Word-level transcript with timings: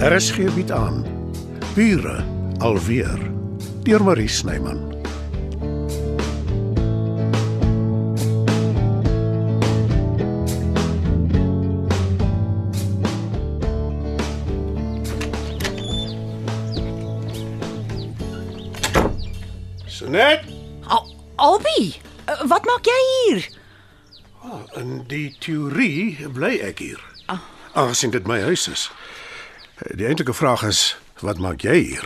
RSG 0.00 0.48
bied 0.54 0.70
aan 0.72 1.04
Bure 1.74 2.24
alweer 2.58 3.20
deur 3.84 4.02
Marie 4.04 4.28
Snyman. 4.28 4.80
Sonet, 19.86 20.40
Al 20.86 21.14
Albi, 21.36 21.94
eh, 22.24 22.40
wat 22.48 22.64
maak 22.64 22.84
jy 22.88 23.00
hier? 23.04 23.48
in 24.80 25.02
die 25.10 25.34
teorie 25.42 26.16
bly 26.32 26.56
ek 26.64 26.78
hier. 26.80 27.00
Aangesien 27.74 28.10
dit 28.14 28.26
my 28.26 28.40
huis 28.40 28.64
is. 28.70 28.88
Die 29.96 30.06
eintlike 30.06 30.34
vraag 30.36 30.62
is, 30.68 30.96
wat 31.24 31.38
maak 31.38 31.62
jy 31.64 31.76
hier? 31.84 32.04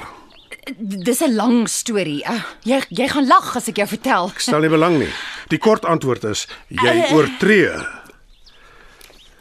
Dis 0.78 1.20
'n 1.20 1.34
lang 1.34 1.68
storie. 1.68 2.22
Uh, 2.24 2.42
jy 2.64 2.80
jy 2.88 3.08
gaan 3.08 3.26
lag 3.26 3.56
as 3.56 3.68
ek 3.68 3.76
jou 3.76 3.86
vertel. 3.88 4.30
Ek 4.30 4.40
stel 4.40 4.60
nie 4.60 4.68
belang 4.72 4.98
nie. 4.98 5.10
Die 5.48 5.58
kort 5.58 5.84
antwoord 5.84 6.24
is 6.24 6.46
jy 6.68 6.88
Eh. 7.04 7.12
oortree. 7.14 7.68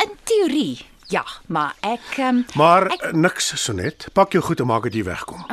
In 0.04 0.12
teorie, 0.24 0.80
ja, 1.08 1.24
maar 1.48 1.74
ek 1.82 2.18
um, 2.18 2.46
Maar 2.56 2.88
ek, 2.92 3.14
niks 3.14 3.54
Sonet. 3.64 4.08
Pak 4.14 4.32
jou 4.34 4.44
goed 4.44 4.60
en 4.60 4.68
maak 4.68 4.84
dit 4.84 4.94
hier 4.94 5.06
wegkom. 5.06 5.46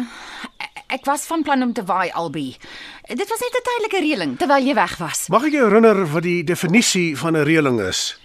ek 0.89 1.05
was 1.07 1.27
van 1.27 1.43
plan 1.43 1.63
om 1.63 1.73
te 1.73 1.85
waai 1.85 2.11
Albi. 2.11 2.57
Dit 3.09 3.29
was 3.29 3.39
net 3.41 3.55
'n 3.55 3.63
tydelike 3.63 4.01
reëling 4.01 4.39
terwyl 4.39 4.65
jy 4.67 4.75
weg 4.75 4.97
was. 4.99 5.29
Mag 5.29 5.45
ek 5.45 5.53
jou 5.53 5.69
herinner 5.69 6.07
wat 6.13 6.23
die 6.23 6.43
definisie 6.45 7.17
van 7.19 7.37
'n 7.37 7.45
reëling 7.45 7.81
is? 7.89 8.19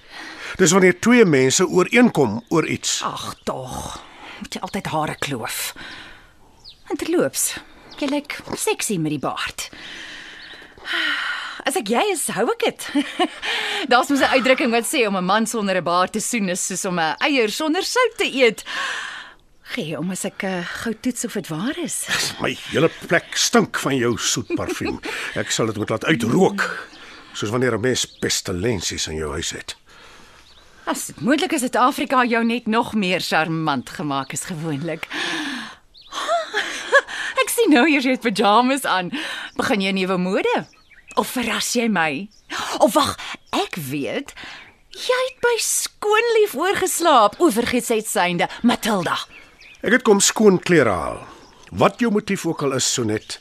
Dis 0.58 0.72
wanneer 0.72 1.00
twee 1.00 1.25
mense 1.25 1.67
ooreenkom 1.67 2.42
oor 2.50 2.66
iets. 2.66 3.02
Ag 3.03 3.36
tog. 3.44 4.00
Moet 4.39 4.53
jy 4.53 4.61
altyd 4.61 4.91
hare 4.91 5.16
kloof. 5.16 5.73
En 6.89 6.97
terloops, 6.97 7.55
jy 8.00 8.09
lyk 8.11 8.38
seksie 8.59 9.00
met 9.00 9.16
die 9.16 9.22
baard. 9.22 9.69
As 11.66 11.78
ek 11.80 11.89
jy 11.89 12.03
is, 12.11 12.28
hou 12.36 12.45
ek 12.53 12.61
dit. 12.61 12.88
Daar's 13.91 14.11
mos 14.11 14.22
'n 14.22 14.38
uitdrukking 14.38 14.72
wat 14.72 14.86
sê 14.86 15.08
om 15.08 15.17
'n 15.17 15.25
man 15.25 15.47
sonder 15.50 15.78
'n 15.78 15.83
baard 15.83 16.13
te 16.13 16.22
soen 16.22 16.50
is 16.50 16.66
soos 16.66 16.86
om 16.86 17.00
'n 17.00 17.16
eier 17.25 17.50
sonder 17.50 17.83
sout 17.83 18.17
te 18.17 18.28
eet. 18.30 18.63
Gee 19.73 19.97
om 19.97 20.11
as 20.11 20.25
ek 20.25 20.44
uh, 20.44 20.61
gou 20.83 20.94
toets 20.94 21.25
of 21.25 21.33
dit 21.33 21.47
waar 21.47 21.78
is. 21.81 22.06
My 22.44 22.53
hele 22.69 22.91
plek 23.08 23.33
stink 23.33 23.80
van 23.81 23.97
jou 23.97 24.13
soet 24.17 24.53
parfuum. 24.56 25.00
Ek 25.33 25.50
sal 25.50 25.66
dit 25.66 25.78
moet 25.78 25.89
laat 25.89 26.06
uitrook. 26.06 26.61
Soos 27.33 27.50
wanneer 27.50 27.73
'n 27.73 27.81
mens 27.81 28.06
pestilensies 28.06 29.08
in 29.08 29.16
jou 29.16 29.31
huis 29.31 29.52
het. 29.52 29.75
As 30.86 31.08
dit 31.09 31.22
moontlik 31.25 31.52
is 31.58 31.64
dit 31.66 31.75
Afrika 31.81 32.22
jou 32.30 32.44
net 32.45 32.67
nog 32.69 32.94
meer 32.94 33.22
charmant 33.22 33.89
gemaak 33.89 34.33
as 34.38 34.45
gewoonlik. 34.45 35.08
Ek 37.41 37.50
sien 37.50 37.73
nou 37.73 37.88
jy 37.89 38.03
het 38.05 38.22
pyjamas 38.22 38.86
aan. 38.86 39.09
Begin 39.58 39.81
jy 39.81 39.91
'n 39.91 39.97
nuwe 39.97 40.17
mode? 40.22 40.56
Of 41.17 41.31
verras 41.33 41.73
jy 41.73 41.88
my? 41.89 42.28
Of 42.80 42.94
wag, 42.94 43.16
ek 43.56 43.80
weet. 43.89 44.33
Jy 44.91 45.19
het 45.28 45.39
by 45.41 45.56
skoonlief 45.63 46.53
oorgeslaap. 46.53 47.39
O, 47.39 47.50
vergeet 47.50 47.86
sy 47.88 48.02
synde, 48.06 48.47
Matilda. 48.61 49.17
Ek 49.81 49.95
het 49.97 50.03
kom 50.03 50.19
skoon 50.19 50.59
klere 50.59 50.91
haal. 50.91 51.22
Wat 51.72 52.00
jou 52.00 52.11
motief 52.11 52.45
ook 52.45 52.61
al 52.61 52.78
is, 52.78 52.86
Sonet, 52.94 53.39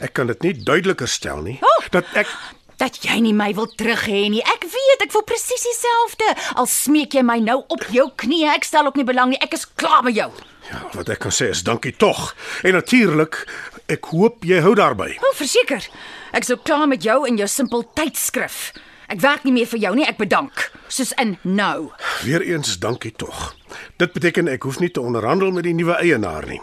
ek 0.00 0.14
kan 0.16 0.26
dit 0.26 0.42
nie 0.42 0.54
duideliker 0.54 1.08
stel 1.08 1.42
nie. 1.42 1.58
Oh! 1.60 1.82
Dat 1.90 2.08
ek 2.14 2.30
Dat 2.76 2.98
jy 3.04 3.20
nie 3.24 3.32
my 3.32 3.54
wil 3.56 3.66
terug 3.72 4.02
hê 4.06 4.26
nie. 4.28 4.42
Ek 4.44 4.64
weet, 4.68 5.02
ek 5.06 5.12
voel 5.12 5.22
presies 5.24 5.62
dieselfde. 5.64 6.34
Al 6.60 6.66
smeek 6.68 7.14
jy 7.16 7.22
my 7.24 7.38
nou 7.40 7.62
op 7.72 7.86
jou 7.90 8.10
knieë, 8.20 8.52
ek 8.58 8.64
stel 8.68 8.86
ook 8.86 8.96
nie 9.00 9.04
belang 9.08 9.30
nie. 9.32 9.38
Ek 9.40 9.54
is 9.56 9.64
klaar 9.74 10.02
met 10.04 10.14
jou. 10.14 10.30
ja, 10.70 10.82
wat 10.94 11.08
ek 11.08 11.18
kan 11.22 11.30
sê 11.32 11.48
is 11.50 11.62
dankie 11.62 11.92
tog. 11.96 12.34
En 12.66 12.72
natuurlik, 12.74 13.46
ek 13.88 14.04
hoop 14.10 14.44
jy 14.44 14.60
hou 14.60 14.74
daarby. 14.74 15.16
O, 15.22 15.32
verseker. 15.38 15.86
Ek 16.32 16.44
sou 16.44 16.56
klaar 16.58 16.88
met 16.88 17.02
jou 17.06 17.26
in 17.26 17.36
jou 17.38 17.46
simpel 17.48 17.84
tydskrif. 17.94 18.72
Ek 19.08 19.20
werk 19.22 19.44
nie 19.44 19.52
meer 19.52 19.66
vir 19.70 19.78
jou 19.78 19.94
nie, 19.94 20.04
ek 20.04 20.18
bedank. 20.18 20.72
Soos 20.88 21.12
in 21.22 21.36
nou. 21.44 21.92
Weereens 22.24 22.78
dankie 22.82 23.12
tog. 23.14 23.54
Dit 23.96 24.12
beteken 24.12 24.48
ek 24.48 24.62
hoef 24.66 24.80
nie 24.80 24.90
te 24.90 25.00
onderhandel 25.00 25.50
met 25.54 25.64
die 25.64 25.74
nuwe 25.74 25.94
eienaar 26.02 26.46
nie. 26.50 26.60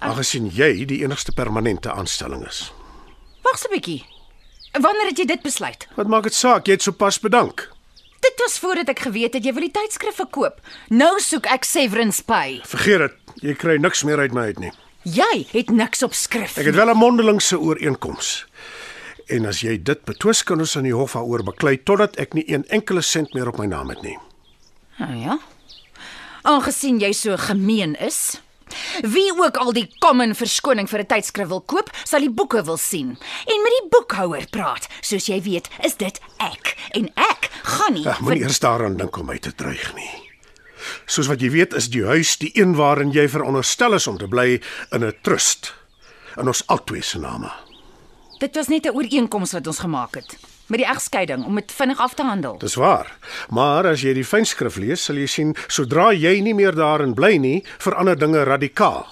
Aangesien 0.00 0.46
jy 0.54 0.84
die 0.86 1.02
enigste 1.02 1.32
permanente 1.34 1.90
aanstelling 1.92 2.46
is. 2.46 2.70
Wag 3.42 3.58
'n 3.66 3.72
bietjie. 3.74 4.04
Wanneer 4.78 5.10
het 5.10 5.18
jy 5.18 5.24
dit 5.26 5.42
besluit? 5.42 5.88
Wat 5.96 6.06
maak 6.06 6.28
dit 6.28 6.34
saak? 6.34 6.66
Jy 6.66 6.78
het 6.78 6.82
sopas 6.86 7.18
bedank. 7.20 7.66
Dit 8.22 8.42
was 8.42 8.58
voordat 8.62 8.88
ek 8.88 9.00
geweet 9.06 9.34
het 9.34 9.44
jy 9.46 9.52
wil 9.54 9.66
die 9.66 9.74
tydskrif 9.74 10.18
verkoop. 10.20 10.60
Nou 10.90 11.16
soek 11.22 11.46
ek 11.50 11.66
severance 11.66 12.22
pay. 12.26 12.60
Vergeet 12.66 13.06
dit. 13.06 13.16
Jy 13.42 13.54
kry 13.58 13.76
niks 13.82 14.04
meer 14.06 14.18
uit 14.22 14.34
my 14.34 14.48
uit 14.50 14.58
nie. 14.62 14.72
Jy 15.06 15.46
het 15.52 15.70
niks 15.70 16.02
op 16.02 16.14
skrif. 16.14 16.56
Ek 16.58 16.66
het 16.70 16.74
wel 16.74 16.90
'n 16.90 16.98
mondelingse 16.98 17.58
ooreenkoms. 17.58 18.46
En 19.28 19.46
as 19.46 19.60
jy 19.60 19.76
dit 19.82 20.04
betwis 20.04 20.42
kan 20.42 20.58
ons 20.58 20.76
aan 20.76 20.88
die 20.88 20.94
hof 20.94 21.12
daaroor 21.12 21.42
baklei 21.42 21.76
totdat 21.82 22.16
ek 22.16 22.34
nie 22.34 22.44
een 22.48 22.64
enkele 22.68 23.02
sent 23.02 23.34
meer 23.34 23.48
op 23.48 23.58
my 23.58 23.66
naam 23.66 23.88
het 23.88 24.02
nie. 24.02 24.18
Nou 24.98 25.14
ja. 25.14 25.38
Aangesien 26.42 26.98
jy 26.98 27.12
so 27.12 27.36
gemeen 27.36 27.94
is, 28.00 28.40
wie 29.02 29.32
ook 29.32 29.56
al 29.56 29.72
die 29.72 29.86
common 29.98 30.34
verskoning 30.34 30.88
vir 30.88 31.00
'n 31.00 31.06
tydskrif 31.06 31.48
wil 31.48 31.60
koop, 31.60 31.90
sal 32.04 32.20
die 32.20 32.30
boeke 32.30 32.64
wil 32.64 32.76
sien 32.76 33.18
en 33.46 33.62
met 33.62 33.74
die 33.78 33.88
boekhouer 33.90 34.46
praat. 34.50 34.88
Soos 35.00 35.26
jy 35.26 35.42
weet, 35.42 35.68
is 35.84 35.96
dit 35.96 36.20
ek 36.38 36.76
en 36.92 37.10
ek 37.14 37.50
gaan 37.62 37.94
nie 37.94 38.06
Ag, 38.06 38.20
moenie 38.20 38.42
eers 38.42 38.58
daaraan 38.58 38.96
dink 38.96 39.16
om 39.16 39.26
my 39.26 39.38
te 39.38 39.52
dreig 39.52 39.94
nie. 39.94 40.10
Soos 41.06 41.26
wat 41.26 41.40
jy 41.40 41.50
weet, 41.50 41.74
is 41.74 41.88
die 41.88 42.04
huis 42.04 42.36
die 42.36 42.50
een 42.54 42.76
waarin 42.76 43.12
jy 43.12 43.28
veronderstel 43.28 43.94
is 43.94 44.06
om 44.06 44.18
te 44.18 44.28
bly 44.28 44.60
in 44.92 45.04
'n 45.04 45.14
trust 45.22 45.74
in 46.36 46.46
ons 46.46 46.62
albei 46.66 47.02
se 47.02 47.18
name. 47.18 47.50
Dit 48.38 48.54
was 48.54 48.68
net 48.68 48.86
'n 48.86 48.94
ooreenkoms 48.94 49.52
wat 49.52 49.66
ons 49.66 49.78
gemaak 49.78 50.14
het 50.14 50.38
met 50.68 50.82
die 50.82 50.88
egskeiding 50.88 51.44
om 51.44 51.54
dit 51.54 51.72
vinnig 51.72 52.00
af 52.00 52.14
te 52.14 52.24
handel. 52.24 52.58
Dis 52.58 52.74
waar. 52.74 53.10
Maar 53.48 53.86
as 53.86 54.02
jy 54.04 54.14
die 54.14 54.26
fynskrif 54.26 54.76
lees, 54.76 55.04
sal 55.04 55.16
jy 55.16 55.26
sien 55.26 55.54
sodra 55.66 56.10
jy 56.12 56.40
nie 56.44 56.54
meer 56.54 56.76
daarin 56.76 57.14
bly 57.14 57.36
nie, 57.40 57.64
verander 57.78 58.18
dinge 58.18 58.44
radikaal. 58.44 59.06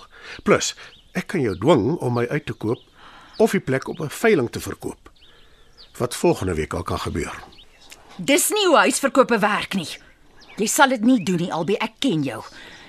Plus, 0.45 0.75
ek 1.17 1.27
kan 1.33 1.41
jou 1.41 1.57
dwing 1.59 1.97
om 2.01 2.19
my 2.19 2.27
uit 2.29 2.47
te 2.47 2.53
koop 2.53 2.83
of 3.39 3.53
die 3.53 3.61
plek 3.61 3.89
op 3.89 4.01
'n 4.01 4.09
veiling 4.09 4.51
te 4.51 4.61
verkoop. 4.61 5.11
Wat 5.99 6.17
volgende 6.17 6.55
week 6.55 6.75
al 6.75 6.83
kan 6.83 6.99
gebeur. 6.99 7.35
Dis 8.17 8.51
nie 8.51 8.67
hoe 8.67 8.77
huisverkope 8.77 9.39
werk 9.39 9.75
nie. 9.75 9.89
Jy 10.57 10.67
sal 10.67 10.89
dit 10.89 11.05
nie 11.05 11.23
doen 11.23 11.37
nie, 11.37 11.53
Albie, 11.53 11.79
ek 11.79 11.93
ken 11.99 12.23
jou. 12.23 12.43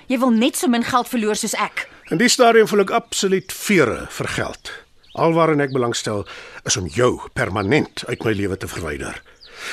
Jy 0.06 0.18
wil 0.18 0.30
net 0.30 0.56
so 0.56 0.68
min 0.68 0.84
geld 0.84 1.08
verloor 1.08 1.36
soos 1.36 1.54
ek. 1.54 1.88
In 2.10 2.16
die 2.16 2.28
stadium 2.28 2.68
voel 2.68 2.80
ek 2.80 2.90
absoluut 2.90 3.52
vere 3.52 4.06
vir 4.08 4.28
geld. 4.28 4.72
Alwaarin 5.18 5.60
ek 5.60 5.72
belangstel 5.74 6.22
is 6.68 6.76
om 6.78 6.86
jou 6.86 7.16
permanent 7.34 8.04
uit 8.06 8.22
my 8.24 8.34
lewe 8.38 8.56
te 8.56 8.68
verwyder. 8.70 9.22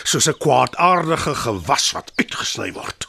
Soos 0.04 0.28
'n 0.28 0.40
kwaadaardige 0.42 1.36
gewas 1.36 1.92
wat 1.94 2.12
uitgesny 2.18 2.72
word. 2.74 3.08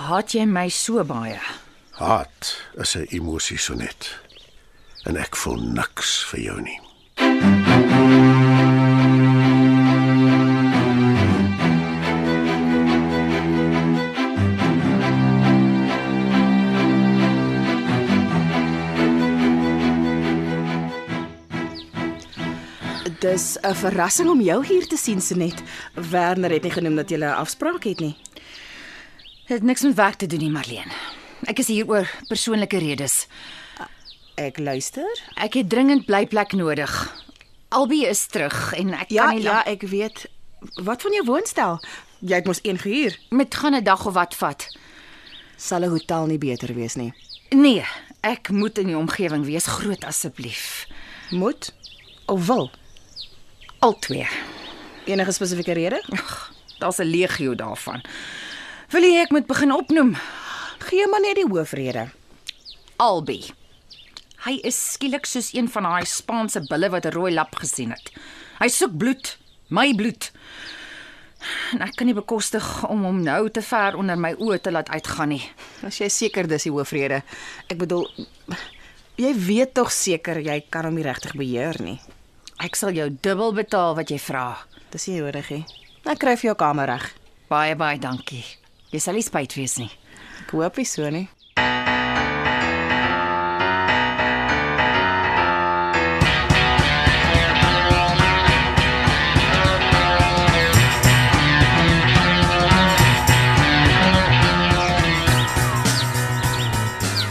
Haat 0.00 0.32
jy 0.32 0.46
my 0.46 0.68
so 0.68 1.04
baie? 1.04 1.40
Haat 1.98 2.56
is 2.78 2.96
'n 2.96 3.06
emosie 3.10 3.58
sonet. 3.58 4.18
En 5.04 5.16
ek 5.16 5.36
voel 5.36 5.60
niks 5.60 6.24
vir 6.30 6.40
jou 6.40 6.60
nie. 6.60 6.80
Dis 23.30 23.56
'n 23.62 23.74
verrassing 23.74 24.28
om 24.28 24.40
jou 24.40 24.66
hier 24.66 24.86
te 24.86 24.96
sien, 24.96 25.20
Sonet. 25.20 25.62
Werner 25.94 26.50
het 26.50 26.62
nie 26.62 26.70
genoem 26.70 26.96
dat 26.96 27.10
jy 27.10 27.16
'n 27.16 27.22
afspraak 27.22 27.84
het 27.84 28.00
nie. 28.00 28.16
Dit 29.46 29.58
het 29.58 29.62
niks 29.62 29.82
met 29.82 29.94
werk 29.94 30.14
te 30.14 30.26
doen 30.26 30.38
nie, 30.38 30.50
Marlene. 30.50 30.92
Ek 31.44 31.58
is 31.58 31.66
hier 31.66 31.88
oor 31.88 32.10
persoonlike 32.28 32.78
redes. 32.78 33.26
Ek 34.34 34.58
luister. 34.58 35.22
Ek 35.34 35.54
het 35.54 35.68
dringend 35.68 36.04
blyplek 36.04 36.52
nodig. 36.52 37.22
Albie 37.68 38.06
is 38.06 38.26
terug 38.26 38.72
en 38.72 38.92
ek 38.92 39.10
Ja, 39.10 39.24
kan 39.24 39.34
nie 39.34 39.42
ja, 39.42 39.52
lank 39.52 39.66
ek 39.66 39.82
weet. 39.82 40.26
Wat 40.74 41.02
van 41.02 41.12
jou 41.12 41.24
woonstel? 41.24 41.80
Jy 42.18 42.34
het 42.34 42.46
mos 42.46 42.58
een 42.62 42.78
gehuur. 42.78 43.18
met 43.28 43.54
gaan 43.54 43.74
'n 43.74 43.84
dag 43.84 44.06
of 44.06 44.14
wat 44.14 44.34
vat. 44.34 44.76
Sal 45.56 45.80
'n 45.80 45.88
hotel 45.88 46.26
nie 46.26 46.38
beter 46.38 46.74
wees 46.74 46.94
nie. 46.94 47.12
Nee, 47.50 47.84
ek 48.20 48.48
moet 48.50 48.78
in 48.78 48.86
die 48.86 48.96
omgewing 48.96 49.44
wees, 49.44 49.66
groot 49.66 50.04
asseblief. 50.04 50.86
Moet 51.30 51.74
of 52.26 52.46
wil? 52.46 52.70
Altwee. 53.80 54.28
Enige 55.04 55.32
spesifieke 55.32 55.72
rede? 55.72 56.02
Daar's 56.78 56.98
'n 56.98 57.02
legio 57.02 57.54
daarvan. 57.54 58.04
Wil 58.90 59.02
jy 59.02 59.20
ek 59.20 59.30
moet 59.30 59.46
begin 59.46 59.72
opnoem? 59.72 60.16
Gee 60.78 61.06
maar 61.06 61.20
net 61.20 61.34
die 61.34 61.48
hoofrede. 61.48 62.10
Albie. 62.96 63.54
Hy 64.44 64.58
is 64.62 64.92
skielik 64.92 65.24
soos 65.24 65.54
een 65.54 65.68
van 65.68 65.82
daai 65.82 66.04
Spaanse 66.04 66.60
bulle 66.68 66.90
wat 66.90 67.04
'n 67.04 67.12
rooi 67.12 67.32
lap 67.32 67.54
gesien 67.54 67.90
het. 67.90 68.12
Hy 68.58 68.68
soek 68.68 68.96
bloed, 68.96 69.38
my 69.68 69.94
bloed. 69.94 70.32
En 71.72 71.80
ek 71.80 71.96
kan 71.96 72.06
nie 72.06 72.14
bekostig 72.14 72.88
om 72.88 73.04
hom 73.04 73.22
nou 73.22 73.50
te 73.50 73.62
ver 73.62 73.96
onder 73.96 74.18
my 74.18 74.34
oë 74.34 74.60
te 74.60 74.70
laat 74.70 74.88
uitgaan 74.88 75.28
nie. 75.28 75.52
As 75.82 75.98
jy 75.98 76.08
seker 76.08 76.48
dis 76.48 76.62
die 76.62 76.72
hoofrede. 76.72 77.22
Ek 77.66 77.78
bedoel 77.78 78.10
jy 79.16 79.34
weet 79.34 79.74
tog 79.74 79.92
seker 79.92 80.40
jy 80.40 80.64
kan 80.68 80.84
hom 80.84 80.94
nie 80.94 81.04
regtig 81.04 81.32
beheer 81.34 81.82
nie. 81.82 82.00
Ek 82.60 82.76
sal 82.76 82.92
jou 82.92 83.08
dubbel 83.24 83.54
betaal 83.56 83.94
wat 83.96 84.10
jy 84.12 84.18
vra. 84.20 84.44
Dis 84.92 85.06
nie 85.08 85.20
nodig 85.22 85.48
nie. 85.54 85.62
Ek 86.04 86.18
kry 86.20 86.34
vir 86.36 86.50
jou 86.50 86.56
kamer 86.60 86.90
reg. 86.92 87.06
Baie 87.48 87.76
baie 87.78 87.98
dankie. 87.98 88.44
Jy 88.92 89.00
sal 89.00 89.16
nie 89.16 89.24
spyt 89.24 89.56
wees 89.56 89.78
nie. 89.80 89.88
Ek 90.42 90.52
hoop 90.52 90.76
nie 90.76 90.88
so 90.88 91.08
nie. 91.08 91.28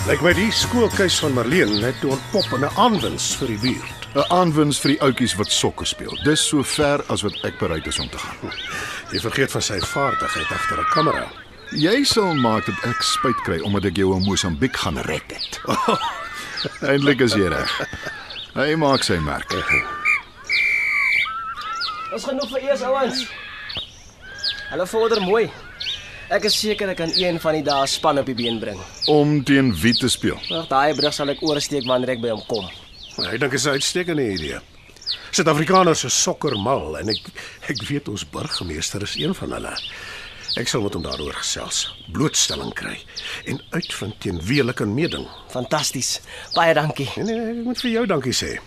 Lyk 0.09 0.23
my 0.25 0.31
die 0.33 0.49
skoolkeis 0.49 1.19
van 1.21 1.35
Marleen 1.37 1.83
het 1.83 1.99
toe 2.01 2.09
ontpop 2.15 2.55
in 2.57 2.63
'n 2.65 2.77
aanwins 2.81 3.35
vir 3.37 3.47
die 3.47 3.57
buurt. 3.61 4.07
'n 4.15 4.25
Aanwins 4.33 4.79
vir 4.81 4.91
die 4.91 5.01
ouetjies 5.01 5.35
wat 5.35 5.51
sokker 5.51 5.85
speel. 5.85 6.17
Dis 6.23 6.47
so 6.47 6.63
ver 6.63 7.03
as 7.13 7.21
wat 7.21 7.37
ek 7.43 7.59
bereid 7.59 7.87
is 7.87 7.99
om 7.99 8.09
te 8.09 8.17
gaan. 8.17 8.51
Jy 9.11 9.19
vergeet 9.19 9.51
van 9.51 9.61
sy 9.61 9.79
vaardigheid 9.79 10.51
agter 10.51 10.79
'n 10.79 10.89
kamera. 10.89 11.27
Jy 11.71 12.03
sal 12.03 12.33
maak 12.33 12.65
dat 12.65 12.75
ek 12.83 13.01
spyt 13.01 13.41
kry 13.43 13.59
omdat 13.59 13.85
ek 13.85 13.97
jou 13.97 14.15
in 14.15 14.23
Mosambiek 14.23 14.75
gaan 14.77 14.97
red 14.97 15.29
het. 15.29 15.61
Eindelik 16.89 17.21
is 17.21 17.33
jy 17.33 17.47
reg. 17.47 17.81
Hy 18.53 18.75
maak 18.75 19.03
sy 19.03 19.17
merk. 19.17 19.53
Ons 22.13 22.25
genoeg 22.25 22.49
vir 22.49 22.61
eers 22.61 22.81
ouens. 22.81 23.27
Hulle 24.69 24.87
vorder 24.87 25.21
mooi. 25.21 25.51
Ek 26.29 26.43
is 26.45 26.53
seker 26.61 26.91
ek 26.91 26.99
kan 26.99 27.09
een 27.17 27.39
van 27.41 27.55
die 27.57 27.63
dae 27.65 27.87
span 27.89 28.19
op 28.21 28.27
die 28.29 28.35
been 28.37 28.59
bring. 28.61 28.77
Om 29.09 29.39
teen 29.49 29.71
wie 29.81 29.95
te 29.97 30.05
speel? 30.13 30.37
Wag, 30.51 30.67
daai 30.69 30.93
brug 30.93 31.15
sal 31.15 31.31
ek 31.33 31.41
oorsteek 31.41 31.87
wanneer 31.89 32.11
ek 32.13 32.21
by 32.21 32.29
hom 32.35 32.43
kom. 32.45 32.67
Ek 33.25 33.39
dink 33.41 33.49
dit 33.49 33.57
is 33.57 33.65
'n 33.65 33.79
uitstekende 33.79 34.25
idee. 34.35 34.59
Suid-Afrikaners 35.31 36.03
is 36.05 36.21
sokkermal 36.21 36.99
en 36.99 37.09
ek 37.09 37.33
ek 37.73 37.81
weet 37.89 38.09
ons 38.13 38.29
burgemeester 38.29 39.01
is 39.01 39.15
een 39.17 39.33
van 39.33 39.57
hulle. 39.57 39.73
Ek 40.55 40.67
sal 40.67 40.81
met 40.81 40.93
hom 40.93 41.03
daaroor 41.03 41.33
gesels, 41.33 41.95
blootstelling 42.13 42.73
kry 42.73 42.97
en 43.45 43.61
uitvind 43.71 44.19
teen 44.19 44.39
wie 44.45 44.59
hulle 44.61 44.73
kan 44.73 44.93
meeding. 44.93 45.25
Fantasties. 45.49 46.21
Baie 46.53 46.73
dankie. 46.73 47.09
Nee, 47.17 47.25
nee, 47.25 47.57
ek 47.57 47.65
moet 47.65 47.81
vir 47.81 47.91
jou 47.91 48.05
dankie 48.05 48.33
sê. 48.33 48.59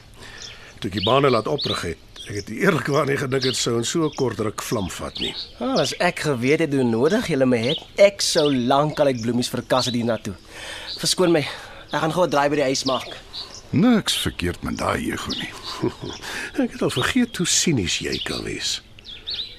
Toe 0.81 0.91
ek 0.91 0.99
die 0.99 1.07
bane 1.07 1.31
laat 1.31 1.47
oprig 1.47 1.83
het, 1.83 1.99
ek 2.29 2.35
het 2.39 2.51
eerlikwaar 2.55 3.07
nie 3.07 3.17
gedink 3.19 3.43
dit 3.43 3.57
sou 3.57 3.77
in 3.79 3.85
so 3.85 4.05
'n 4.07 4.15
kort 4.15 4.39
ruk 4.41 4.63
vlam 4.63 4.89
vat 4.91 5.19
nie. 5.21 5.35
Ah, 5.61 5.81
as 5.81 5.95
ek 5.99 6.21
geweet 6.21 6.61
het 6.61 6.73
hoe 6.73 6.85
nodig 6.85 7.27
julle 7.27 7.47
my 7.47 7.59
het, 7.59 7.79
ek 7.97 8.21
sou 8.21 8.53
lankal 8.55 9.07
uit 9.07 9.21
bloemies 9.21 9.49
verkas 9.49 9.87
het 9.87 9.95
hiernatoe. 9.95 10.35
Verskoon 10.99 11.33
my. 11.33 11.47
Ek 11.93 12.01
gaan 12.01 12.13
gou 12.13 12.25
'n 12.25 12.31
draai 12.31 12.49
by 12.49 12.57
die 12.57 12.71
huis 12.71 12.85
maak. 12.85 13.17
Niks 13.71 14.17
verkeerd 14.21 14.63
met 14.63 14.79
daai 14.79 15.13
ego 15.13 15.31
nie. 15.31 15.51
Ek 16.63 16.73
het 16.73 16.83
al 16.83 16.91
vergeet 16.91 17.37
hoe 17.37 17.47
sinies 17.47 17.99
jy 17.99 18.19
kan 18.25 18.45
wees. 18.45 18.83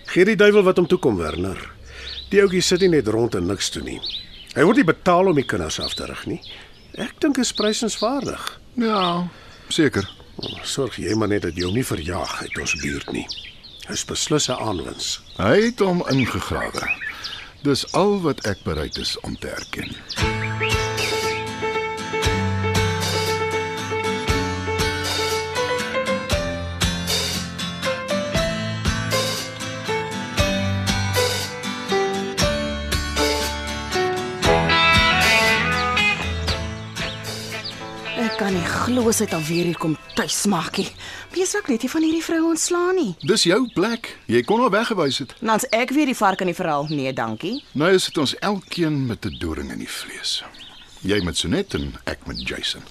Gee 0.06 0.26
die 0.26 0.36
duiwel 0.36 0.64
wat 0.64 0.78
hom 0.78 0.88
toe 0.88 1.00
kom, 1.00 1.18
Werner. 1.18 1.58
Die 2.30 2.42
ouetjie 2.42 2.62
sit 2.62 2.82
nie 2.82 2.90
net 2.90 3.08
rond 3.08 3.36
en 3.36 3.48
niks 3.48 3.72
doen 3.72 3.86
nie. 3.86 4.00
Hy 4.54 4.64
word 4.64 4.78
nie 4.78 4.86
betaal 4.86 5.28
om 5.28 5.36
die 5.36 5.46
kinders 5.46 5.80
af 5.80 5.96
te 5.98 6.06
rig 6.06 6.26
nie. 6.30 6.42
Ek 7.02 7.20
dink 7.20 7.38
is 7.42 7.54
prysenswaardig. 7.54 8.60
Ja, 8.78 9.28
seker. 9.70 10.06
Sorg 10.64 10.96
jy 10.96 11.16
maar 11.16 11.28
net 11.32 11.42
dat 11.48 11.56
jy 11.56 11.66
hom 11.68 11.78
nie 11.78 11.86
verjaag 11.86 12.42
uit 12.42 12.60
ons 12.60 12.76
buurt 12.82 13.12
nie. 13.12 13.28
Hy's 13.88 14.06
beslis 14.06 14.50
'n 14.50 14.60
aanwins. 14.60 15.20
Hy 15.38 15.58
het 15.66 15.80
hom 15.80 16.04
ingegrawe. 16.10 16.88
Dis 17.64 17.86
al 17.94 18.22
wat 18.22 18.46
ek 18.46 18.64
bereid 18.64 18.98
is 18.98 19.20
om 19.20 19.38
te 19.40 19.48
erken. 19.48 20.43
Sy 38.94 39.26
het 39.26 39.34
alweer 39.34 39.66
hier 39.66 39.78
kom 39.78 39.98
tuis 40.14 40.46
maak 40.46 40.78
nie. 40.78 40.88
Wees 41.34 41.56
ek 41.58 41.68
net 41.68 41.82
nie 41.82 41.90
van 41.90 42.04
hierdie 42.06 42.24
vrou 42.24 42.42
ontslaan 42.52 42.96
nie. 42.96 43.16
Dis 43.26 43.44
jou 43.44 43.68
plek. 43.74 44.12
Jy 44.30 44.44
kon 44.46 44.62
haar 44.62 44.70
weggewys 44.70 45.18
het. 45.24 45.34
Dan 45.40 45.56
as 45.56 45.66
ek 45.74 45.90
weer 45.96 46.06
die 46.06 46.18
vark 46.18 46.42
in 46.42 46.52
die 46.52 46.56
verhaal. 46.58 46.86
Nee, 46.90 47.14
dankie. 47.14 47.64
Nou 47.74 47.90
is 47.94 48.06
dit 48.06 48.18
ons 48.18 48.36
elkeen 48.40 49.06
met 49.08 49.26
'n 49.26 49.38
doring 49.40 49.72
in 49.72 49.80
die 49.80 49.90
vlees. 49.90 50.44
Jy 51.02 51.24
met 51.24 51.38
Sonet 51.38 51.74
en 51.74 51.96
ek 52.06 52.28
met 52.28 52.48
Jason. 52.48 52.82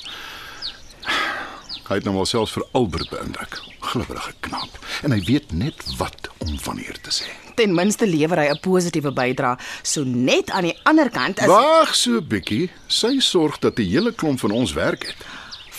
Hy 1.89 1.95
het 1.95 2.05
nou 2.05 2.17
al 2.17 2.27
selfs 2.27 2.53
vir 2.53 2.65
Albert 2.73 3.11
beïndruk. 3.11 3.61
Glibberige 3.81 4.33
knaap. 4.41 4.79
En 5.03 5.13
hy 5.13 5.21
weet 5.25 5.53
net 5.53 5.97
wat 5.99 6.31
om 6.39 6.59
wanneer 6.65 6.99
te 7.03 7.11
sê. 7.11 7.29
Ten 7.55 7.75
minste 7.75 8.07
lewer 8.07 8.39
hy 8.39 8.49
'n 8.51 8.61
positiewe 8.61 9.13
bydrae. 9.13 9.59
So 9.83 10.05
net 10.05 10.51
aan 10.51 10.65
die 10.65 10.79
ander 10.85 11.11
kant 11.11 11.39
is 11.39 11.47
Wag 11.47 11.95
so 11.95 12.17
'n 12.17 12.27
bietjie. 12.27 12.71
Sy 12.87 13.21
sorg 13.21 13.59
dat 13.59 13.77
die 13.77 13.89
hele 13.89 14.13
klomp 14.13 14.41
van 14.41 14.51
ons 14.51 14.73
werk 14.73 15.07
het. 15.07 15.17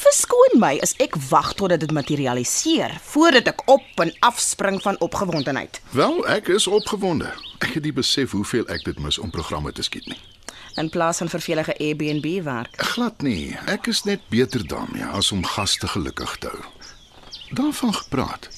Verskoon 0.04 0.60
my 0.60 0.74
as 0.84 0.92
ek 1.04 1.16
wag 1.30 1.54
totdat 1.56 1.80
dit 1.84 1.92
materialiseer 1.96 2.92
voordat 3.14 3.48
ek 3.54 3.62
op 3.72 4.02
en 4.04 4.12
afspring 4.28 4.82
van 4.84 4.98
opgewondenheid. 5.06 5.80
Wel, 5.96 6.18
ek 6.28 6.50
is 6.52 6.68
opgewonde. 6.68 7.30
Ek 7.64 7.78
het 7.78 7.86
nie 7.88 7.94
besef 7.96 8.34
hoeveel 8.36 8.68
ek 8.74 8.84
dit 8.84 9.00
mis 9.00 9.20
om 9.22 9.32
programme 9.32 9.72
te 9.72 9.86
skiet 9.86 10.08
nie. 10.12 10.20
In 10.82 10.90
plaas 10.90 11.22
van 11.22 11.30
vervelige 11.30 11.76
Airbnb 11.78 12.28
werk. 12.44 12.76
Glad 12.94 13.22
nie. 13.24 13.54
Ek 13.70 13.88
is 13.88 14.04
net 14.04 14.26
beter 14.34 14.66
daarmee 14.68 15.06
as 15.06 15.32
om 15.32 15.46
gaste 15.46 15.88
gelukkig 15.88 16.36
te 16.42 16.52
hou. 16.52 16.64
Daarvan 17.54 17.94
gepraat. 17.94 18.50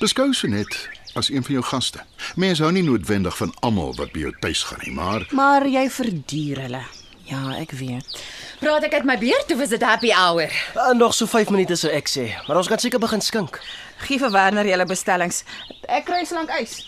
Beskou 0.00 0.30
so 0.32 0.48
net 0.48 0.78
as 1.18 1.28
een 1.32 1.44
van 1.44 1.58
jou 1.58 1.64
gaste. 1.66 2.04
Mense 2.40 2.62
hou 2.62 2.72
nie 2.72 2.86
noodwendig 2.86 3.36
van 3.36 3.52
almal 3.66 3.92
wat 3.98 4.14
by 4.14 4.28
jou 4.28 4.32
tuis 4.40 4.62
gaan 4.70 4.80
nie, 4.86 4.94
maar 4.94 5.26
Maar 5.34 5.66
jy 5.68 5.88
verduur 5.90 6.62
hulle. 6.68 6.84
Ja, 7.26 7.56
ek 7.58 7.74
weet. 7.74 8.06
Praat 8.56 8.86
ek 8.88 8.94
uit 8.96 9.04
my 9.04 9.16
beurt 9.20 9.50
of 9.52 9.60
is 9.60 9.72
dit 9.74 9.82
happy 9.84 10.10
hour? 10.16 10.52
Uh, 10.76 10.92
nog 10.96 11.14
so 11.14 11.28
5 11.28 11.50
minute 11.52 11.76
sou 11.76 11.90
ek 11.92 12.08
sê, 12.08 12.26
maar 12.46 12.56
ons 12.56 12.68
kan 12.70 12.80
seker 12.80 13.00
begin 13.02 13.20
skink. 13.20 13.58
Gee 14.06 14.20
vir 14.22 14.32
Werner 14.32 14.68
julle 14.68 14.86
bestellings. 14.88 15.42
Ek 15.88 16.06
kry 16.08 16.22
slank 16.24 16.52
ys. 16.56 16.78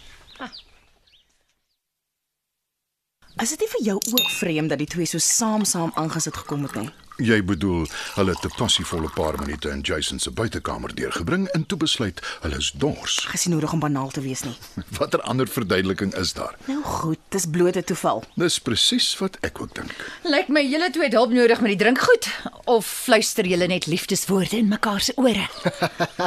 Is 3.38 3.52
dit 3.54 3.60
nie 3.62 3.70
vir 3.74 3.84
jou 3.92 3.98
ook 4.00 4.30
vreemd 4.34 4.72
dat 4.72 4.80
die 4.80 4.88
twee 4.90 5.06
so 5.06 5.20
saam-saam 5.22 5.92
aangesit 5.94 6.34
gekom 6.40 6.64
het 6.66 6.74
nie? 6.80 6.88
Jy 7.18 7.38
bedoel 7.42 7.86
hulle 8.14 8.30
het 8.34 8.44
'n 8.44 8.54
passievolle 8.56 9.08
paar 9.14 9.38
minute 9.38 9.68
in 9.68 9.80
Jason 9.80 10.18
se 10.18 10.30
buitekamer 10.30 10.94
deurgebring 10.94 11.48
en 11.48 11.66
toe 11.66 11.78
besluit 11.78 12.20
hulle 12.40 12.56
is 12.56 12.70
dors. 12.70 13.26
Gesien 13.28 13.52
nodig 13.52 13.72
om 13.72 13.80
banaal 13.80 14.10
te 14.10 14.20
wees 14.20 14.42
nie. 14.42 14.56
Watter 14.98 15.20
ander 15.20 15.48
verduideliking 15.48 16.14
is 16.14 16.32
daar? 16.32 16.54
Nou 16.64 16.82
goed, 16.82 17.18
dis 17.28 17.46
blote 17.46 17.84
toeval. 17.84 18.24
Dis 18.34 18.58
presies 18.58 19.18
wat 19.18 19.36
ek 19.40 19.60
ook 19.60 19.74
dink. 19.74 19.94
Lyk 20.22 20.48
my 20.48 20.62
julle 20.62 20.90
twee 20.90 21.04
het 21.04 21.12
hulp 21.12 21.32
nodig 21.32 21.60
met 21.60 21.70
die 21.70 21.78
drinkgoed 21.84 22.28
of 22.64 22.86
fluister 22.86 23.46
julle 23.46 23.66
net 23.66 23.86
liefdeswoorde 23.86 24.56
in 24.56 24.68
mekaar 24.68 25.00
se 25.00 25.12
ore? 25.16 25.48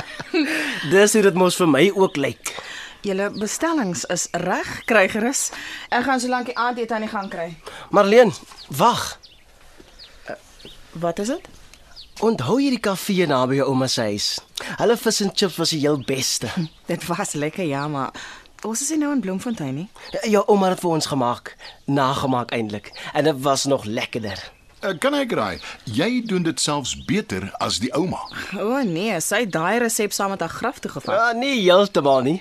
Dis 0.92 1.14
hoe 1.14 1.22
dit 1.22 1.34
mos 1.34 1.56
vir 1.56 1.68
my 1.68 1.92
ook 1.96 2.16
lyk. 2.16 2.56
Julle 3.02 3.32
bestellings 3.34 4.04
is 4.06 4.28
reg, 4.32 4.84
kry 4.86 5.08
gerus. 5.10 5.50
Ek 5.90 6.04
gaan 6.06 6.20
solank 6.20 6.46
die 6.52 6.58
aandete 6.58 6.94
aan 6.94 7.02
die 7.02 7.10
gang 7.10 7.30
kry. 7.30 7.58
Marleen, 7.90 8.34
wag. 8.78 9.21
Wat 10.92 11.20
is 11.20 11.28
dit? 11.28 11.50
Onthou 12.22 12.60
jy 12.60 12.70
die 12.76 12.84
kafee 12.84 13.26
naby 13.30 13.62
jou 13.62 13.72
ouma 13.72 13.88
se 13.90 14.04
huis? 14.12 14.28
Hulle 14.78 14.98
vis 15.00 15.22
en 15.24 15.32
chips 15.34 15.58
was 15.58 15.72
die 15.74 15.80
heel 15.82 16.02
beste. 16.06 16.52
Dit 16.90 17.06
was 17.08 17.34
lekker, 17.34 17.64
ja, 17.66 17.88
maar 17.88 18.12
ons 18.68 18.82
is 18.84 18.92
nie 18.94 19.00
nou 19.02 19.14
in 19.16 19.24
Bloemfontein 19.24 19.78
nie. 19.80 19.88
Jou 20.30 20.44
ouma 20.52 20.74
het 20.74 20.84
vir 20.84 20.98
ons 20.98 21.10
gemaak, 21.14 21.56
nagemaak 21.88 22.52
eintlik, 22.54 22.92
en 23.14 23.30
dit 23.30 23.40
was 23.48 23.66
nog 23.72 23.88
lekkerder. 23.88 24.44
Uh, 24.82 24.96
kan 24.98 25.14
ek 25.14 25.34
raai? 25.38 25.62
Jy 25.86 26.24
doen 26.26 26.44
dit 26.44 26.62
selfs 26.62 26.96
beter 27.06 27.48
as 27.62 27.80
die 27.82 27.92
ouma. 27.94 28.22
O 28.58 28.72
oh, 28.76 28.80
nee, 28.86 29.14
sy 29.22 29.44
het 29.44 29.52
daai 29.54 29.78
resep 29.84 30.14
saam 30.14 30.34
met 30.34 30.42
haar 30.42 30.54
graf 30.54 30.80
toe 30.82 30.90
gevat. 30.90 31.14
Ja, 31.14 31.28
nee, 31.38 31.60
heeltemal 31.62 32.26
nie. 32.26 32.40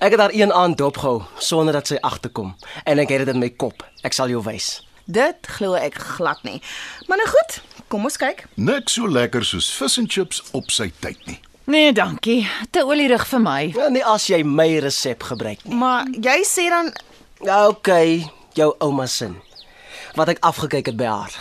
Ek 0.00 0.16
het 0.16 0.22
haar 0.26 0.32
een 0.32 0.52
aand 0.56 0.80
dopgehou 0.80 1.20
sonder 1.36 1.76
dat 1.76 1.92
sy 1.92 2.00
agterkom 2.00 2.54
en 2.84 3.02
ek 3.02 3.12
het 3.12 3.26
dit 3.26 3.34
in 3.36 3.44
my 3.44 3.52
kop. 3.60 3.84
Ek 4.08 4.16
sal 4.16 4.32
jou 4.32 4.40
wys. 4.46 4.78
Dit 5.04 5.50
glo 5.58 5.76
ek 5.76 6.00
glad 6.16 6.40
nie. 6.48 6.62
Maar 7.10 7.20
nou 7.20 7.28
goed, 7.28 7.60
kom 7.92 8.08
ons 8.08 8.16
kyk. 8.20 8.46
Niks 8.56 8.96
so 8.96 9.08
lekker 9.10 9.44
soos 9.44 9.68
vis 9.76 9.98
en 10.00 10.08
chips 10.08 10.40
op 10.56 10.72
sy 10.72 10.88
tyd 11.04 11.20
nie. 11.28 11.38
Nee, 11.70 11.92
dankie. 11.94 12.40
Te 12.74 12.82
olierig 12.84 13.22
vir 13.30 13.42
my. 13.44 13.60
Ja, 13.76 13.88
nie 13.92 14.02
as 14.04 14.26
jy 14.30 14.42
my 14.44 14.68
resep 14.82 15.28
gebruik 15.28 15.62
nie. 15.66 15.76
Maar 15.78 16.08
jy 16.16 16.40
sê 16.48 16.66
dan 16.72 16.90
OK, 17.42 17.90
jou 18.58 18.72
ouma 18.82 19.06
se 19.10 19.30
wat 20.16 20.28
ek 20.34 20.42
afgekyk 20.44 20.92
het 20.92 20.98
by 21.00 21.08
haar. 21.08 21.38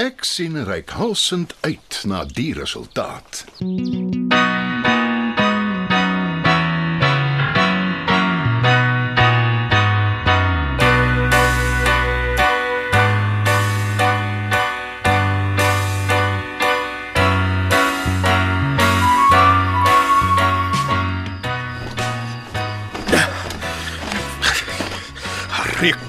Ek 0.00 0.24
sien 0.26 0.56
reikhalsend 0.66 1.54
uit 1.66 2.00
na 2.10 2.24
die 2.24 2.52
resultaat. 2.56 3.44
breek 3.60 4.03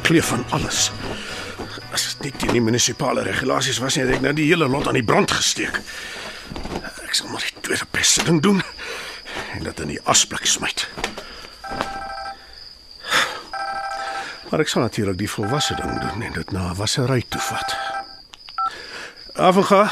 kleef 0.05 0.25
van 0.25 0.45
alles. 0.49 0.91
As 1.91 2.15
dit 2.21 2.43
nie 2.43 2.51
die 2.57 2.61
munisipale 2.61 3.23
regulasies 3.25 3.79
was 3.81 3.95
nie, 3.97 4.03
het 4.05 4.17
ek 4.17 4.21
nou 4.21 4.33
die 4.37 4.45
hele 4.51 4.67
lot 4.69 4.87
aan 4.87 4.99
die 4.99 5.05
brand 5.05 5.31
gesteek. 5.33 5.79
Ek 7.01 7.17
sal 7.17 7.31
maar 7.31 7.41
die 7.41 7.63
tweede 7.65 7.87
beste 7.95 8.25
ding 8.27 8.41
doen 8.43 8.61
en 9.55 9.65
dit 9.65 9.81
in 9.81 9.95
die 9.95 10.01
asblik 10.05 10.45
smyt. 10.45 10.85
Maar 14.51 14.61
ek 14.61 14.69
sal 14.69 14.85
natuurlik 14.85 15.17
die 15.17 15.31
volwasse 15.31 15.75
ding 15.79 15.97
doen 16.03 16.21
en 16.29 16.37
dit 16.37 16.51
na 16.53 16.69
'n 16.69 16.77
wassery 16.77 17.23
toe 17.27 17.41
vat. 17.41 17.75
Afga. 19.35 19.91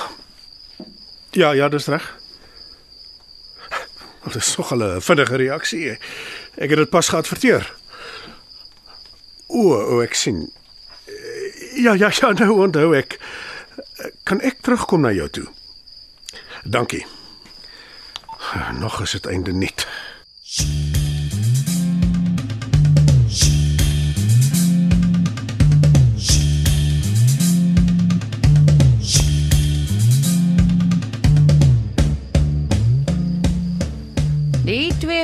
Ja, 1.32 1.52
ja, 1.52 1.70
dis 1.70 1.88
reg. 1.88 2.06
Dit 4.24 4.36
is 4.36 4.56
nog 4.58 4.74
'n 4.74 5.02
vinnige 5.02 5.36
reaksie. 5.36 5.98
Ek 6.56 6.70
het 6.70 6.78
dit 6.78 6.90
pas 6.90 7.10
geadverteer. 7.10 7.74
O, 9.54 9.74
o, 9.78 10.02
ek 10.02 10.18
sien. 10.18 10.48
Ja, 11.78 11.94
ja, 11.94 12.10
ja, 12.10 12.32
nou 12.40 12.58
onthou 12.66 12.94
ek. 12.98 13.20
Kan 14.28 14.42
ek 14.42 14.64
terugkom 14.66 15.06
na 15.06 15.14
jou 15.14 15.30
toe? 15.30 15.46
Dankie. 16.64 17.06
Nog 18.82 19.02
is 19.06 19.12
dit 19.18 19.30
einde 19.30 19.54
niet. 19.54 19.88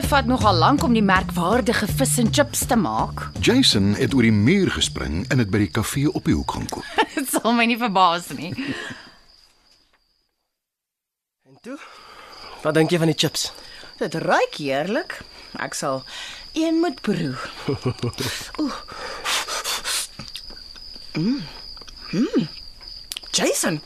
Vat 0.09 0.25
nogal 0.25 0.55
lank 0.57 0.81
om 0.83 0.93
die 0.95 1.03
merkwaardige 1.05 1.85
vis 1.99 2.15
en 2.17 2.31
chips 2.33 2.63
te 2.65 2.73
maak. 2.75 3.27
Jason 3.45 3.91
het 3.93 4.13
oor 4.17 4.25
die 4.25 4.33
muur 4.33 4.71
gespring 4.73 5.21
en 5.29 5.37
dit 5.37 5.51
by 5.53 5.61
die 5.61 5.69
kafee 5.69 6.09
op 6.09 6.25
die 6.25 6.33
hoek 6.33 6.55
gaan 6.55 6.65
koop. 6.71 6.87
Dit 7.13 7.29
sal 7.29 7.53
my 7.53 7.67
nie 7.69 7.77
verbaas 7.77 8.31
nie. 8.33 8.49
En 11.45 11.59
toe? 11.61 11.77
Wat 12.63 12.73
dink 12.79 12.89
jy 12.89 13.01
van 13.03 13.11
die 13.13 13.17
chips? 13.21 13.51
Dit 14.01 14.17
ruik 14.23 14.57
heerlik. 14.57 15.19
Ek 15.61 15.77
sal 15.77 16.01
een 16.57 16.81
moet 16.81 16.97
proe. 17.05 17.35
Ooh. 18.63 18.81
Mm. 21.13 21.37
Mm. 22.17 22.49
Jason. 23.29 23.77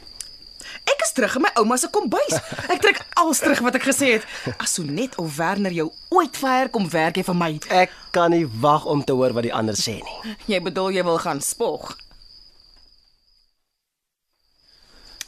Terug 1.14 1.36
in 1.38 1.46
my 1.46 1.52
ouma 1.62 1.78
se 1.78 1.90
kombuis. 1.94 2.38
Ek 2.68 2.82
trek 2.82 3.02
alles 3.22 3.42
terug 3.44 3.62
wat 3.66 3.76
ek 3.78 3.86
gesê 3.92 4.16
het. 4.18 4.26
As 4.58 4.74
so 4.74 4.84
net 4.84 5.18
of 5.22 5.36
Werner 5.38 5.74
jou 5.76 5.92
ooit 6.10 6.38
ver 6.38 6.72
kom 6.74 6.88
werk 6.90 7.20
jy 7.20 7.26
vir 7.28 7.38
my. 7.38 7.52
Ek 7.70 7.94
kan 8.16 8.34
nie 8.34 8.48
wag 8.64 8.88
om 8.90 9.04
te 9.06 9.14
hoor 9.14 9.36
wat 9.38 9.46
die 9.46 9.54
ander 9.54 9.78
sê 9.78 10.00
nie. 10.02 10.36
Jy 10.50 10.62
bedoel 10.66 10.98
jy 10.98 11.06
wil 11.06 11.22
gaan 11.22 11.42
spog. 11.42 11.94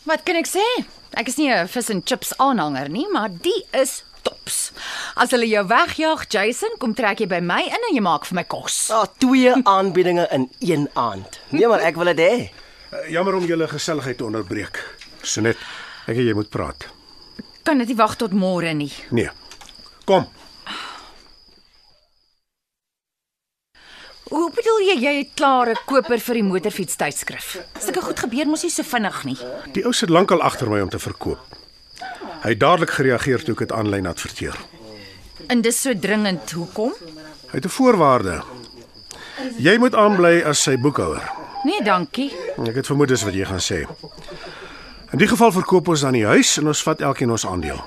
Wat 0.06 0.25
kan 0.25 0.38
ek 0.38 0.50
sê? 0.50 0.65
Ek 1.18 1.30
is 1.30 1.38
nie 1.38 1.50
'n 1.50 1.68
vis 1.68 1.89
en 1.89 2.04
chips 2.04 2.34
aanhanger 2.38 2.89
nie, 2.89 3.08
maar 3.10 3.30
die 3.30 3.65
is 3.74 4.04
tops. 4.22 4.72
As 5.15 5.32
hulle 5.32 5.48
jou 5.48 5.63
wegjaag, 5.68 6.25
Jason, 6.30 6.75
kom 6.82 6.94
trek 6.94 7.20
jy 7.20 7.27
by 7.27 7.39
my 7.39 7.62
in 7.70 7.88
en 7.89 7.96
jy 7.96 8.01
maak 8.01 8.25
vir 8.25 8.36
my 8.36 8.44
kos. 8.44 8.88
Daar 8.92 9.08
oh, 9.08 9.13
twee 9.22 9.54
aanbiedinge 9.63 10.27
in 10.32 10.50
een 10.60 10.89
aand. 10.94 11.39
Nee, 11.50 11.68
maar 11.68 11.80
ek 11.80 11.96
wil 11.96 12.12
dit 12.13 12.20
hê. 12.20 12.34
Uh, 12.92 13.10
jammer 13.10 13.36
om 13.36 13.46
julle 13.46 13.68
geselligheid 13.68 14.18
te 14.18 14.25
onderbreek. 14.25 14.82
Sonet, 15.25 15.58
ek 16.08 16.20
jy 16.22 16.34
moet 16.38 16.50
praat. 16.53 16.88
Kan 17.65 17.82
dit 17.82 17.89
nie 17.91 17.98
wag 17.98 18.15
tot 18.22 18.34
môre 18.38 18.74
nie. 18.77 18.91
Nee. 19.10 19.32
Kom. 20.05 20.27
Hoe 24.29 24.50
bedoel 24.53 24.82
jy 24.89 24.96
jy 25.01 25.13
het 25.20 25.34
klaar 25.38 25.70
'n 25.70 25.82
koper 25.86 26.20
vir 26.20 26.36
die 26.36 26.44
motorfiets 26.44 26.96
tydskrif? 26.96 27.58
Sulke 27.79 28.01
goed 28.01 28.20
gebeur 28.20 28.46
mos 28.46 28.63
nie 28.63 28.72
so 28.72 28.84
vinnig 28.84 29.24
nie. 29.25 29.38
Die 29.74 29.86
ou 29.86 29.94
sit 29.94 30.10
lankal 30.10 30.41
agter 30.41 30.70
my 30.70 30.82
om 30.82 30.89
te 30.89 31.00
verkoop. 31.00 31.39
Hy 32.44 32.50
het 32.50 32.60
dadelik 32.60 32.89
gereageer 32.89 33.44
toe 33.44 33.53
ek 33.53 33.60
dit 33.60 33.72
aanlyn 33.72 34.05
adverteer. 34.05 34.55
En 35.48 35.62
dis 35.62 35.82
so 35.82 35.94
dringend. 35.94 36.51
Hoekom? 36.51 36.94
Hy 37.51 37.58
het 37.58 37.65
'n 37.65 37.70
voorwaarde. 37.70 38.44
Jy 39.58 39.77
moet 39.77 39.96
aanbly 39.96 40.41
as 40.44 40.62
sy 40.62 40.77
boekhouer. 40.77 41.22
Nee, 41.63 41.82
dankie. 41.84 42.32
Ek 42.67 42.75
het 42.75 42.86
vermoed 42.86 43.08
dis 43.08 43.24
wat 43.24 43.34
jy 43.34 43.46
gaan 43.46 43.60
sê. 43.62 43.86
In 45.12 45.22
die 45.22 45.28
geval 45.28 45.52
verkoop 45.52 45.88
ons 45.88 46.02
dan 46.02 46.14
die 46.18 46.26
huis 46.26 46.58
en 46.58 46.68
ons 46.68 46.84
vat 46.84 47.02
elkeen 47.02 47.32
ons 47.32 47.46
aandeel. 47.46 47.78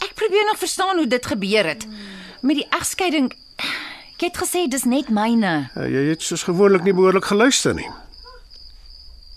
Ek 0.00 0.14
probeer 0.14 0.46
nog 0.48 0.58
verstaan 0.58 0.96
hoe 0.96 1.06
dit 1.06 1.26
gebeur 1.26 1.66
het. 1.68 1.86
Met 2.40 2.56
die 2.62 2.68
egskeiding 2.70 3.32
Jy 4.20 4.28
het 4.28 4.36
gesê 4.36 4.66
dis 4.68 4.82
net 4.84 5.08
myne. 5.08 5.70
Uh, 5.72 5.86
jy 5.88 6.02
het 6.10 6.20
soos 6.20 6.42
gewoonlik 6.44 6.84
nie 6.84 6.92
behoorlik 6.92 7.24
geluister 7.24 7.72
nie. 7.72 7.88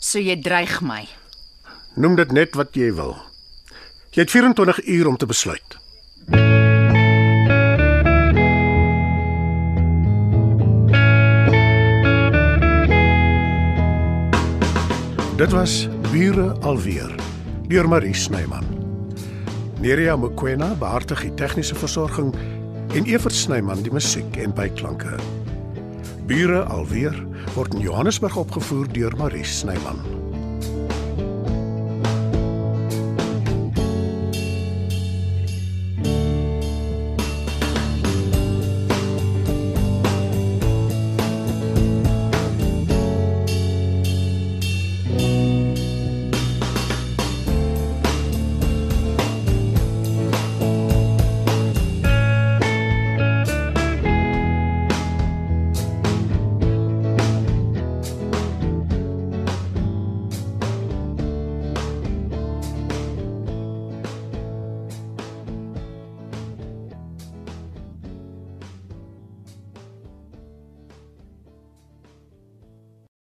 So 0.04 0.20
jy 0.20 0.36
dreig 0.44 0.82
my. 0.84 1.06
Noem 1.96 2.18
dit 2.20 2.34
net 2.36 2.58
wat 2.60 2.76
jy 2.76 2.90
wil. 2.92 3.16
Jy 4.12 4.26
het 4.26 4.34
24 4.36 4.84
uur 4.84 5.08
om 5.08 5.16
te 5.16 5.30
besluit. 5.30 5.80
Dit 15.40 15.56
was 15.56 15.88
Bure 16.14 16.52
alweer 16.62 17.10
deur 17.66 17.88
Marie 17.90 18.14
Snyman. 18.14 18.66
Nerea 19.82 20.14
Mkwena 20.16 20.68
behartig 20.78 21.24
die 21.26 21.32
tegniese 21.34 21.74
versorging 21.74 22.30
en 22.94 23.08
Evert 23.10 23.34
Snyman 23.34 23.82
die 23.82 23.90
musiek 23.90 24.38
en 24.38 24.54
byklanke. 24.54 25.18
Bure 26.30 26.68
alweer 26.70 27.18
word 27.56 27.74
in 27.74 27.82
Johannesburg 27.88 28.38
opgevoer 28.44 28.94
deur 28.94 29.18
Marie 29.18 29.42
Snyman. 29.42 30.23